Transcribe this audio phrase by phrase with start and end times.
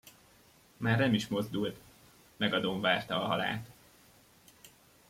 [0.77, 1.79] Már nem is mozdult,
[2.37, 3.69] megadón várta a halált.